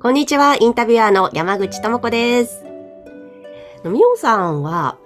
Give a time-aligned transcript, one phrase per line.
[0.00, 2.64] こんにちは、インタビュアーの山口智子です。
[3.84, 4.96] みおさんは、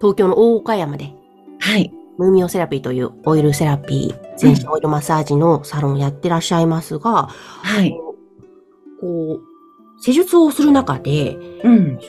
[0.00, 1.12] 東京の大岡山で、
[1.60, 1.92] はい。
[2.18, 7.92] ムーミオセラピーというオイルセラピー、全身オイルマッサージのサロンをやってらっしゃいますが、はい。
[9.00, 12.00] こう、施術をする中で、うん。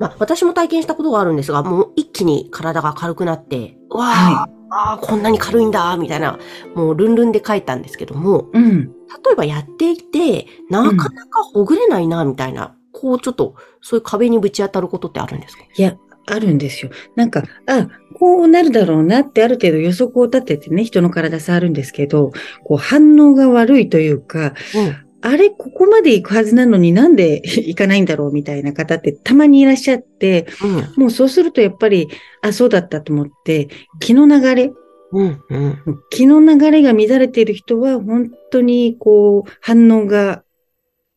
[0.00, 6.38] まあ、私も体験したことがあるんですが、もう一気に体が軽くなって、わあ、はああ、こんなに軽いんだ、みたいな、
[6.74, 8.90] もうルンルンで帰ったんですけども、うん
[9.24, 15.64] 例えばやっていて、なかなかほぐれないな、みたいな、こうちょっと、そういう壁にぶち当たることってあるんですか？
[15.76, 16.90] いや、あるんですよ。
[17.14, 22.32] なんか、あ、こうなるだろうなってある程度予測を立ててね、人の体触るんですけど、
[22.64, 24.96] こう反応が悪いというか、うん。
[25.22, 30.66] あれ、ここまで行くはずなのになんで 行かないんだろうみたいな方ってたまにいらっしゃって、う
[31.00, 31.02] ん。
[31.02, 32.08] もうそうするとやっぱり、
[32.42, 33.68] あ、そうだったと思って、
[34.00, 34.72] 気の流れ、
[35.12, 35.40] うん。
[35.48, 35.78] うん。
[36.10, 40.42] 気の流れが乱れている人は本当にこう反応が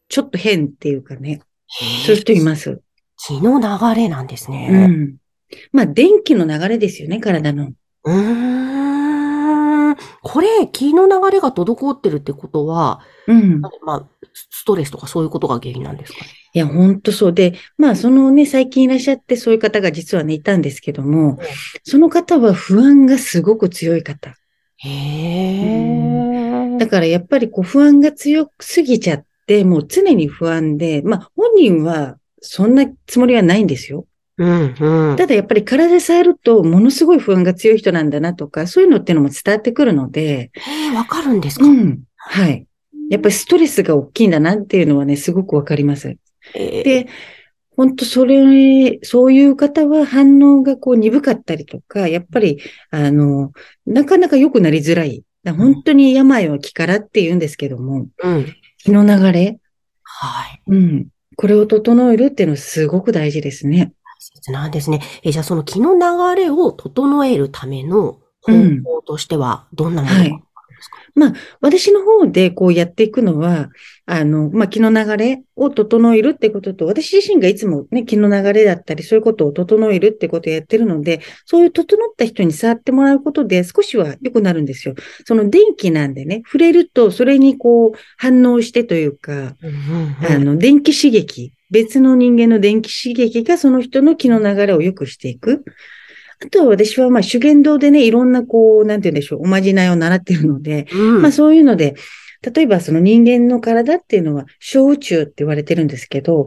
[0.09, 1.41] ちょっと変っていうかね、
[2.05, 2.81] そういう人います。
[3.25, 4.67] 気の流れなんですうね。
[4.87, 5.15] ん。
[5.71, 7.71] まあ、電気の流れですよね、体の。
[8.03, 8.84] うーん。
[10.21, 13.61] これ、気の流れが滞ってるってことは、うん。
[13.61, 16.19] まあ、ストレスとかそういうことが原因なんですか？
[16.19, 16.25] ね。
[16.53, 21.39] いや、ほんとそうで、まあ、そのね、最近いらっしゃってそういう方が実はね、いたんですけども、
[21.83, 24.35] その方は不安がすごく強い方。
[24.77, 26.77] へえ。
[26.77, 34.05] だからやっぱりこう不安が強すぎちゃって、もう常に不安で、まあ、本人はそんなつもりはないんですよ。
[34.37, 35.15] うん、うん。
[35.15, 42.03] ただやっぱり体で触ると、ものすごい不安が強い人なんだなとか、そういうのっていうのも伝わってくるので、へえ、わかるんですか、うん。
[42.17, 42.65] はい。
[43.09, 46.17] やっぱりストレスが大きいんだなっていうのはね、すごくわかります。
[46.53, 47.07] えーで、
[47.77, 53.51] 本当それ、そういう方は反応がこう鈍かったりとか、やっぱり、あの、
[53.85, 55.23] なかなか良くなりづらい。
[55.43, 58.45] だ本当に病は気からって言うんですけども、うん。
[58.77, 59.59] 気の流れ、
[60.03, 60.61] はい。
[60.67, 61.07] うん。
[61.35, 63.91] これを整えるっていうのはすごく大事ですね。
[64.33, 65.01] 大切なんですね。
[65.23, 70.44] え、じゃあその気の流れを整えるための方うん法としては、どんなものが？
[70.85, 73.69] ですか、私の方でこうやっていくのは、
[74.05, 84.95] あの、まあ、気の流れを整えるってことと、私自身がいつもね、気の流れだったり、そういうことを整えるってことをやってるので、そういう整った人に触ってもらうことで少しは良くなるんですよ。
[85.25, 89.55] その電気なんでね、触れるとそれにこう反応してというか、
[90.29, 95.63] あの、電気刺激、別の人間の電気刺激がその人の気の流れを良くしていく。
[96.43, 101.95] あとは私はまあ修験道でね、いろんなこう、なんて言うんでしょう、おまじないを習ってるので、うんまあそういうので、
[102.53, 106.45] 例えばその人間の体っていうのは小宇宙って言われてるんですけど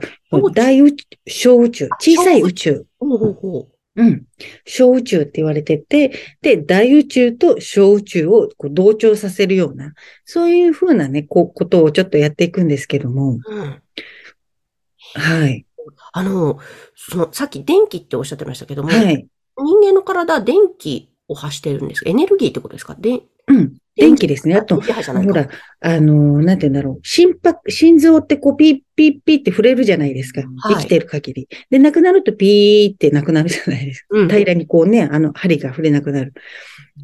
[0.55, 2.87] 大宇宙、小宇宙、小さい宇宙。
[3.97, 4.23] うん。
[4.65, 9.93] 小宇宙って言われてて、で、大宇宙と小宇宙をこう同調させるような、
[10.25, 13.83] そういうふうなね、こう、ことをちょっとやっていくんですけども、うん。
[15.15, 15.67] はい。
[16.13, 16.61] あの、
[16.95, 19.27] その、さっき電気っておっしゃってましたけども、はい。
[19.63, 22.95] 人間の体は電気を発してるんですかエネルギーってことですか？
[22.99, 23.75] でうん。
[23.97, 24.55] 電気ですね。
[24.55, 25.49] あと、電気波じゃないかほら、
[25.81, 27.01] あの、なんて言うんだろう。
[27.03, 30.43] 心拍、心臓ってこう、ピッピッピッって触れるじゃないですか。
[30.43, 31.49] はい生きてる限り。
[31.69, 34.07] で、なくなるとピーってなくなるじゃないですか。
[34.13, 36.33] うん平らにこうね、あの、針が触れなくなる。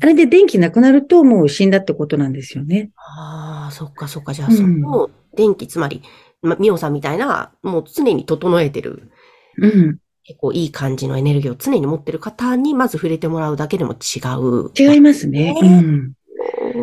[0.00, 2.90] あれで電気なくなるともう死んだってことなんですよね。
[2.96, 4.32] ああ、そっかそっか。
[4.32, 6.02] じゃあ、うんその電気、つまり、
[6.42, 9.10] ま、ミオさんみたいな、もう常に整えてる、
[9.58, 9.98] うん。
[10.26, 14.70] 結構いい感じのエネルギーを常に持ってる方に、まず触れてもらうだけでも違う。
[14.78, 15.54] 違いますね。
[15.60, 16.12] うねん。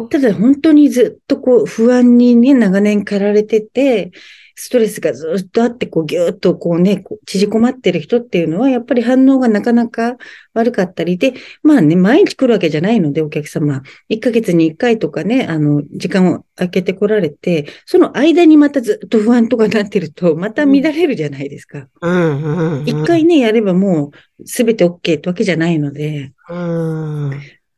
[0.09, 4.11] ただ本当にずっとこう不安にね、長年駆られてて、
[4.55, 10.17] ストレスがずっとあって、こうぎゅーっとこうね、こう縮こまってる人っていうのは、やっぱり反応がなかなか
[10.53, 11.33] 悪かったりで、
[11.63, 13.81] まあね、毎日来るわけじゃないので、お客様。
[14.09, 21.87] 1ヶ月に1回とかね、あの、時間を空けて来られて、その間にまたずっと不安とかなってると、また乱れるじゃないですか。
[22.01, 22.87] うんうんうん。
[22.87, 27.31] 一回ね、やればもう、すべて OK ってわけじゃないので、うん。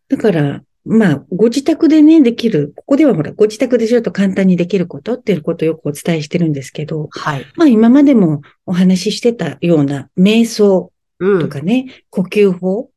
[0.09, 7.45] だから、まあ、ご自宅でね、できる、ここではほら、ご自宅でちょっと簡単にできることっていうことをよくお伝えしてるんですけど、はい。
[7.55, 11.39] まあ今までもお話ししてたような瞑想うん。
[11.39, 12.89] とかね、呼吸法。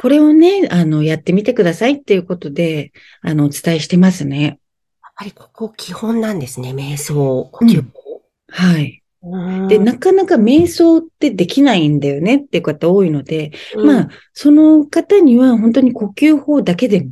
[0.00, 2.92] これをね、あの、やってみてくださいっていうことで、
[3.22, 4.42] あの、お伝えしてますね。
[4.42, 6.72] やっぱりここ基本なんですね。
[6.72, 8.22] 瞑想、呼吸法。
[8.48, 9.01] はい。
[9.22, 13.86] うんで、なかなか瞑想ってできないんだよねっていう方多いので、うん。
[13.86, 17.10] まあ、その方には本当に呼吸法だけでも、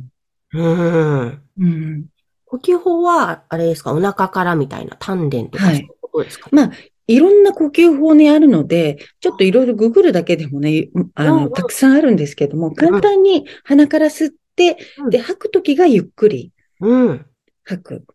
[0.53, 1.41] うん。
[1.59, 2.05] うん、
[2.45, 5.75] 呼吸法は、あれですか、お腹からみたいな、丹田とか、はい。
[5.77, 6.71] そういうことですか、まあ、
[7.07, 15.09] いろんな呼吸法ね、あるので、ちょっといろいろググるだけでもね、あの、たくさんあるんですけども、簡単に鼻から吸って、うん。
[15.09, 16.51] で、吐くときがゆっくり。
[16.81, 17.25] うん。
[17.63, 18.05] 吐く。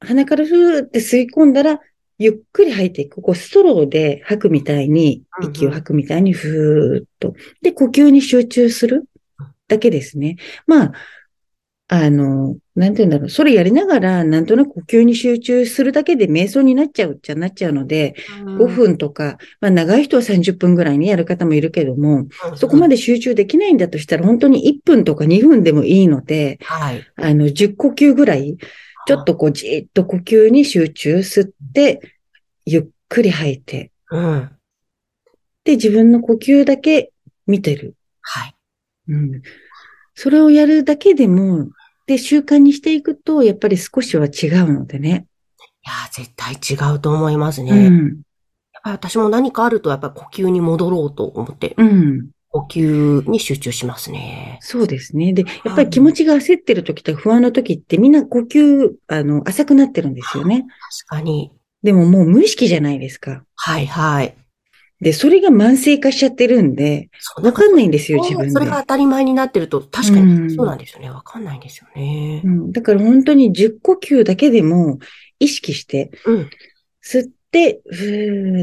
[0.00, 1.80] 鼻からふーって吸い込んだら、
[2.18, 3.22] ゆっくり吐いていく。
[3.22, 7.34] こう、ストローで吐くみたいに、息を吐くみたいにふーっと。
[7.62, 9.04] で、呼吸に集中する
[9.68, 10.36] だけですね。
[10.66, 10.92] まあ、
[11.88, 13.28] あの、なんて言うんだろう。
[13.30, 18.14] それやりながら、なんとなく呼吸に集中するだけで瞑想になっちゃうっちゃなっちゃうので、
[18.58, 22.26] 5分とか、まあ長い人は30分ぐらいにやる方もいるけども、
[22.56, 22.94] そこまで。
[22.94, 27.04] で集中できないんだとしたら、本当に1分とか2分でもいいので、はい。
[27.16, 28.56] あの、10呼吸ぐらい、
[29.06, 31.53] ちょっとこうじーっと呼吸に集中吸って、
[32.66, 34.50] ゆっくり吐いて、うん。
[35.64, 37.12] で、自分の呼吸だけ
[37.46, 37.94] 見てる。
[38.20, 38.54] はい。
[39.08, 39.42] うん。
[40.14, 41.68] それをやるだけでも、
[42.06, 45.26] で、習慣にしていくと、やっぱり少しは違うのでね。
[45.58, 47.70] いやー、絶対違うと思いますね。
[47.70, 48.22] やっうん。
[48.82, 52.30] ぱり私も何かあると、やっぱり呼吸に戻ろうと思って、うん。
[52.50, 54.58] 呼吸に集中しますね。
[54.60, 55.32] そうですね。
[55.32, 60.66] で、やっぱり気持ちが焦ってる時とか不安の時ってみんな呼吸、あの、浅くなってるんですよね。
[61.08, 61.50] 確かに。
[61.84, 63.44] でももう無意識じゃないですか。
[63.54, 64.34] はいはい。
[65.00, 67.10] で、それが慢性化しちゃってるんで、
[67.42, 68.50] わかんないんですよ、自分で。
[68.50, 71.10] それが当たり前になってると、確かうんにそうなんですよね。
[71.10, 72.48] わかんないんですよねう。
[72.48, 74.98] ん、だから本当に10呼吸だけでも
[75.38, 76.50] 意識して、うん。
[77.04, 78.04] 吸って、ふ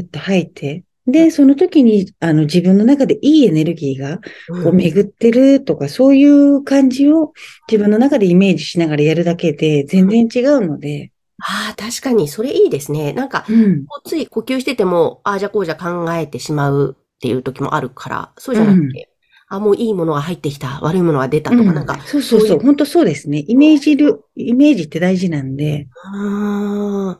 [0.04, 4.18] っと吐いて、で、その時に、あの、自分の中でいいエネルギーが、
[4.62, 7.32] こう、巡ってるとか、そういう感じを
[7.70, 11.12] 自分の中でイメージしながらやるだけで、全然違うので、
[11.44, 13.12] ああ、確かに、それいいですね。
[13.12, 13.84] なんか、うん。
[13.86, 19.08] こうつい呼吸してても、ああじゃこうじゃ考えてしまうっていう時もあるから、そうじゃなくて、
[19.48, 23.44] あもういいものが入ってきた、悪いものが出たとか、うんなんか、そうそうそう、そういう本当そうですね。
[23.46, 27.18] イメージる、イメージって大事なんで、うーん。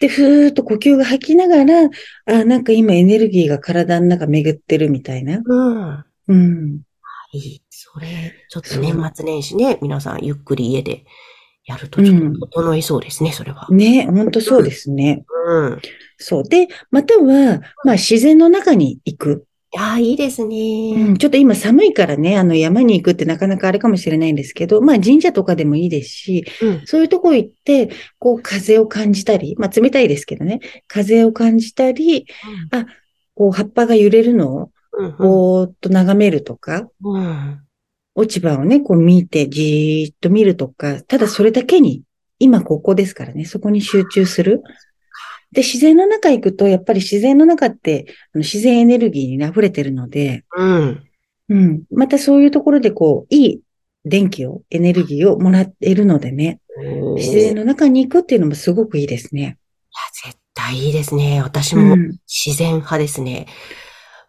[0.00, 1.90] で、ふーっと呼吸が吐きながら、
[2.26, 5.42] あ、なんか今エネルギーが体の中巡ってるみたいな。
[5.44, 6.04] うん。
[6.28, 6.80] うん。
[7.32, 7.62] いい。
[7.70, 11.04] それ、ちょっと年末年始ね、皆さんゆっくり家で
[11.64, 13.66] やるとちょっと整いそうですね、それは。
[13.70, 15.24] ね、本当そうですね。
[15.46, 15.78] うん。
[16.18, 16.44] そう。
[16.44, 19.46] で、または、まあ自然の中に行く。
[19.72, 21.16] いやーいいですうねん、。
[21.16, 26.82] ちょっと今寒いからね、あの山に行くってなかなかあれかもしれないんですけど、まあ神社とかでもいいですし、うん。
[26.86, 30.58] そういうとこ行って、こう風を感じたり、まあ冷たいですけどね、
[30.88, 32.26] 風を感じたり、
[33.36, 35.16] こう葉っぱが揺れるのをうん。
[35.18, 37.60] ぼーっと眺めるとか、うん。
[38.14, 42.02] 落ち葉をね、こう見てじーっと見るとか、ただそれだけに、
[42.38, 44.62] 今ここですからね、そこに集中する。
[45.52, 51.02] で、自然の中行くと、やっぱり自然の中って、あの自然エネルギーに溢れてるので、うん。
[51.48, 51.82] うん。
[51.90, 53.60] またそういうところでこう、いい
[54.04, 56.60] 電気を、エネルギーをもらっているのでね、
[57.16, 59.42] 自然の中に行くっていうのもすごくいいですね。
[59.42, 59.56] いや、
[60.32, 61.42] 絶対いいですね。
[61.42, 62.18] 私もうん。
[62.28, 63.46] 自然派ですね。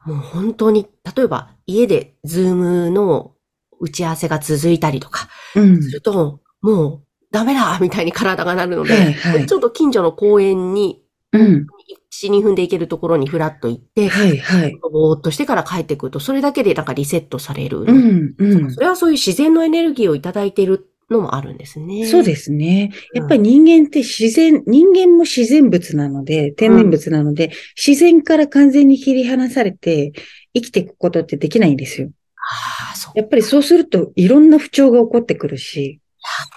[0.06, 3.36] もう本当に、例えば家でズームの
[3.82, 5.84] 打ち合わせが続いたりとかうん。
[5.84, 11.02] すると、もうダメだみたいに体がなるので、はいはいちょっと近所の公園に
[11.34, 11.68] うん。
[12.12, 14.78] 1、2分で行けるところにフラッと行って、はいはい。
[14.92, 17.82] ぼーっとしてから帰ってくると、それだけでなんかリセットされる。
[17.82, 18.36] うん。
[18.38, 18.82] うんそ。
[18.82, 22.06] れはそういう自然のエネルギーをいただいているのもあるんですね。
[22.06, 22.92] そうですね。
[23.14, 30.12] やっぱり人間って自然、人間も自然物なので、天然物なので、自然から完全に切り離されて
[30.54, 32.10] 生きていくことってできないんですよ。
[32.36, 32.91] ああ。
[33.16, 36.00] やっぱりそうするといろんな不調が起こってくるし。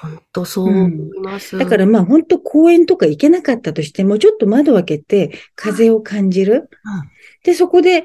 [0.01, 1.57] 本当そう思います。
[1.57, 6.69] だからまあ本当公園とか行けなかったとしても、ちょっと窓を開けて風を感じる。
[7.45, 8.05] で、そこで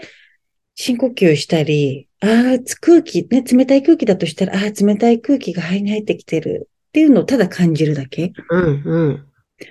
[0.75, 8.31] 深呼吸したり、ああ、空気、ね、冷たい空気だとしたら、ああ、冷たい空気が肺に入ってきてるっていうのをただ感じるだけ。
[8.49, 9.25] うん、うん。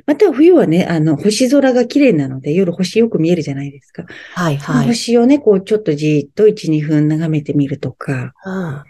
[0.07, 4.05] また冬はね、あの、星空が綺麗なので、夜星よく見えるじゃないですか。
[4.35, 4.87] はい、はい。
[4.87, 8.85] 星をね、こう、ちょっとじーっと1、2分眺めてみるとか、うん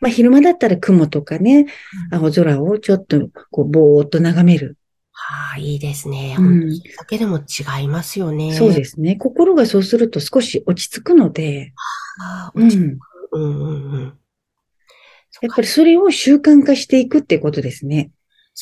[0.00, 1.66] まあ、昼間だったら雲とかね、
[2.10, 4.78] 青空をちょっと、こう、ぼーっと眺める。
[5.12, 6.36] はあ、いいですね。
[6.38, 8.54] うんだけでも違いますよね。
[8.54, 9.16] そうですね。
[9.16, 11.72] 心がそうすると少し落ち着くので、
[12.18, 12.66] ああ、うん。
[12.66, 14.14] 落ち着くうん、うん、うん。
[15.30, 18.10] そっかやっぱりそれを習慣化していくってことですね。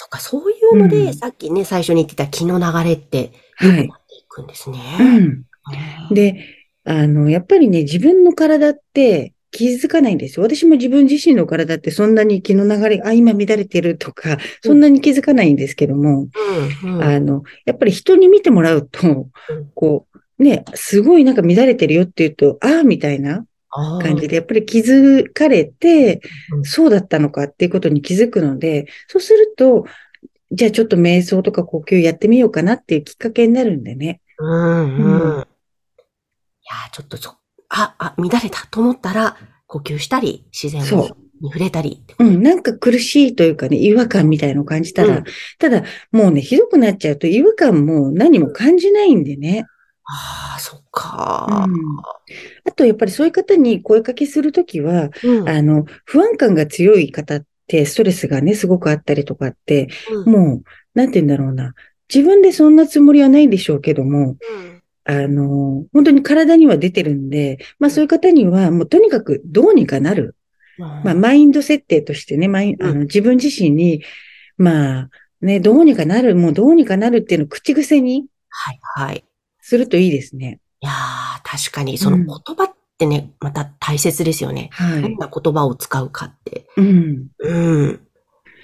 [0.01, 4.79] そっか、そういうので、うんさっきね、最初に言ってた気の流れって、はい良くなっていくんですね。
[5.01, 6.15] うん。
[6.15, 6.45] で、
[6.85, 10.47] あの、やっぱりね、自分の体って、気づかないんですよ。
[10.47, 16.29] 私も自分自身の体ってそんなに気の流れ、あ、今乱れてるとか、そんなに気づかないんですけども、
[16.85, 19.27] うんうんあの、やっぱり人に見てもらうと、
[19.75, 20.07] こ
[20.39, 26.21] う、ね、すごいなんか乱れてるよって言うと、ああ、みたいな感じで、やっぱり気づかれて
[26.53, 29.85] うん、そうだったのかっていうことに気づくので、そうすると、
[30.51, 34.21] じゃあちょっと瞑想とか呼吸やってみようかなっていうきっかけになるんでね。
[34.39, 35.37] うんうん。
[35.37, 35.47] うん
[36.61, 37.31] いやー、ちょっとそ、
[37.71, 40.87] あ、あ、乱れたと思ったら、呼吸したり、自然に
[41.43, 42.05] 触れたり。
[42.19, 45.25] うん、なんか苦しいというかね、違和感みたいのを感じたら、うん
[45.59, 49.65] ただ、もうね、ひどくなっちゃうと違和感も何も感じないんでね。
[50.11, 51.73] ああ、そっうかん。
[52.65, 55.49] あと、やっぱりそういう方に声かけするときは、うん。
[55.49, 60.63] あの、不安感が強い方って、ストレスがね、すごくあったりとかって、うんもう、
[60.95, 61.75] なんて言うんだろうな。
[62.13, 70.37] 自分でそんなつもりはないでしょうけども、うんあの、本当に体には出てるんで、まあそういう方には、もうとにかくどうにかなる。
[71.03, 74.03] まあマインド設定としてね、マインあの自分自身に、
[74.59, 75.11] まあ
[75.41, 79.25] ね、どうにかなる、もうどうにかなるっていうのを口癖にはい、はい。
[79.69, 80.61] するといいですね。
[80.81, 84.71] いやー、確かに、その言葉ってね、また大切ですよね。
[84.73, 85.03] はい。
[85.03, 86.67] どんな言葉を使うかって。
[86.79, 87.27] うん。
[87.39, 88.01] うん。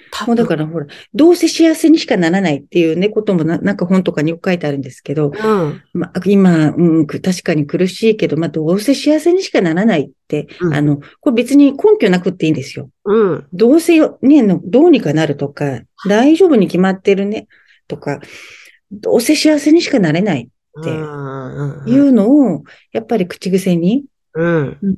[0.09, 5.83] 多もうだからほら、どうせ幸せにしかならないっていうね、こともななんか本とかによく書いてあるんですけど、うん。
[5.93, 12.89] まあ、今、うん、く確かに苦しいけど、まあ、どうせ幸せにしかならないって、うんあの、これ別に根拠なくっていいんですよ。
[13.03, 13.47] うん。
[13.53, 17.47] どうせよ、ね、のどうにかなるとか、大丈夫に決まってるね、
[17.87, 18.21] とか、
[18.91, 21.83] どうせ幸せにしかなれないってうん。
[21.83, 21.89] うん。
[21.89, 24.77] いうのを、やっぱり口癖に、うん。
[24.81, 24.95] うん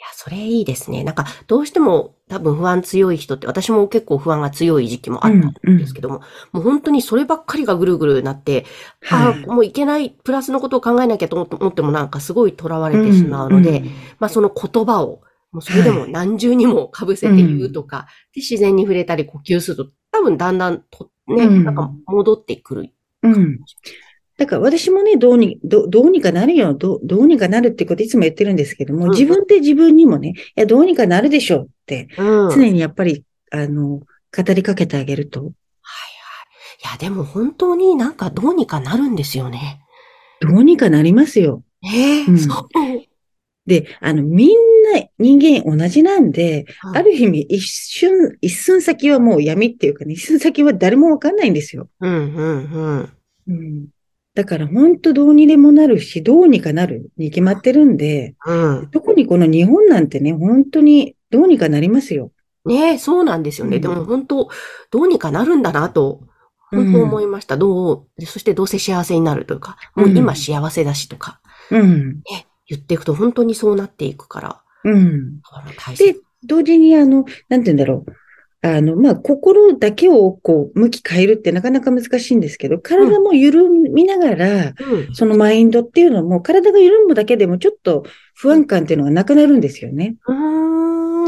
[0.00, 1.02] や、それいいですね。
[1.02, 6.20] なんか、どうしても多分不安強い人って、私も結構不安が強い時期もあったんですけども、
[6.52, 8.64] もう本当にそればっかりがぐるぐるなって、
[9.02, 13.88] はいああ、もういけない、プラスのことを考えなきゃと思ってもなんかすごい囚われてしまうので、んん
[14.20, 22.90] まあその言葉を、もうそれでも何重にも被せて言うとか、で自然に触れたり呼吸すると、多分だんだんと、ね、うんなんか戻ってくる。
[23.24, 23.58] うん。
[24.38, 32.50] だから私もね、どうに、どどうにかなるよ、どうどうにかなるってこといつも言ってるんですけども、自分で自分にもね、いや、どうにかなるでしょうって、うん。
[32.50, 35.54] 常にやっぱり、あの、語りかけてあげると、はいはい。
[36.84, 39.80] いや、でも本当になんかどうにかなるんですよね。
[40.40, 41.64] どうにかなりますよ。
[41.82, 42.68] ええうんそう。
[43.66, 44.48] で、あの、みん
[44.94, 46.64] な人間同じなんで、
[46.94, 51.88] ある意味一瞬、一寸先はもう闇っていうかね、一寸先は誰もわかんないんですよ。
[52.00, 53.12] うん、うん、うん。
[53.48, 53.88] うん。
[54.38, 58.88] だから本当どうにでもなるし、どうにかなるに決まってるんで、うん。
[58.92, 62.30] 特にこの日本なんてね、本当にどうにかなりますよ。
[62.64, 63.78] ねえ、そうなんですよね。
[63.78, 64.48] うんでも本当、
[64.92, 66.20] どうにかなるんだなと、
[66.70, 67.56] 本当思いました。
[67.56, 71.40] どう、そしてどうせ幸せになるというか、もう今幸せだしとか、
[71.72, 72.18] うん。
[72.30, 75.40] ね、言っていくと本当にそうなっていくから、うん。
[75.84, 78.12] 大で切。、同時にあの、なんて言うんだろう。
[78.60, 85.14] あの、まあ、心だけをこう、向き変えるってなかなか難しいんですけど、体も緩みながら、うん。
[85.14, 90.16] そのマインドっていうのも、体が緩むだけでもちょっと不安感っていうのがなくなるんですよね。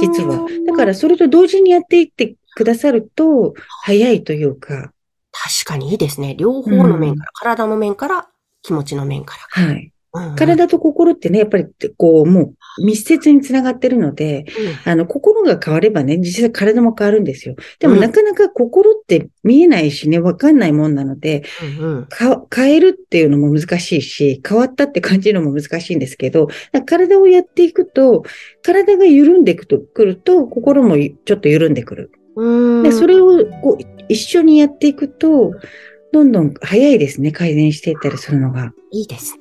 [0.01, 0.45] 実は。
[0.67, 4.93] だから、それと同時にやっていってくださると、早いというか、
[5.31, 6.35] 確かにいいですね。
[6.37, 8.29] 両方の面から、体の面から、
[8.63, 9.93] 気持ちの面かはい。
[10.37, 14.45] 体と心ってね、やっぱり、こう、もう密接につながってるので、
[14.85, 17.55] あの、心が変わればね、実際体も変わるんですよ。
[17.79, 21.45] でもうんなかなか心って見えないしね、わかんないもんなので、
[21.81, 26.49] うんうんか変えるっていうのも難しいし、変わったって感じるのも難しいんですけど、
[26.87, 28.25] 体をやっていくと、
[28.63, 32.11] 体が緩んでいくと、くると、心もちょっと緩んでくる。
[32.83, 35.53] で、それをこう一緒にやっていくと、
[36.13, 38.73] どんどん早いですね、改善していったりするのが。
[38.93, 39.37] いいです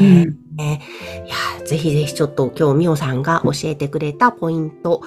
[0.00, 0.24] うね。
[0.24, 0.38] ん。
[0.56, 0.82] ね
[1.26, 5.02] いや、ぜひぜひちょっと今日みおさんが教えてくれたポイント、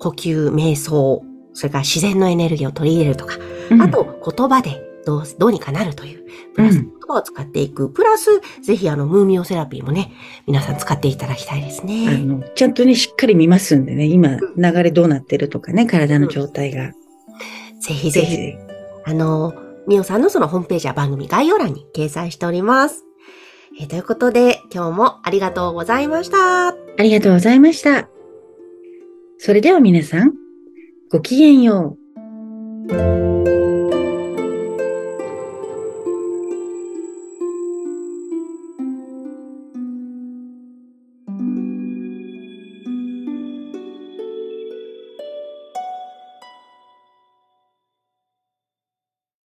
[0.00, 1.22] 呼吸、瞑想、
[1.52, 3.36] それから自然のエネルギーを取り入れるとか、
[3.80, 4.04] あと
[4.36, 6.24] 言葉でどうどうにかなるという、
[6.54, 10.12] プラス言葉を使っていく、プラスぜひあのムーミオセラピーもね、
[10.46, 12.18] 皆さん使っていただきたいですあね。
[12.18, 16.92] の、ちゃんとね、しっかり見ますんでね、今、流れどうなってるとかね、体の状態が。
[17.80, 18.58] ぜひぜひ、ぜ
[19.06, 19.10] ひ。
[19.10, 19.52] あの、
[19.86, 23.04] みおさんのそのホームページは番組概要欄に掲載しております。
[23.80, 26.68] えということで、今日もありがとうございました。
[26.68, 28.08] ありがとうございました。
[29.38, 30.32] それでは皆さん、
[31.10, 31.96] ごきげんよ
[32.88, 33.33] う。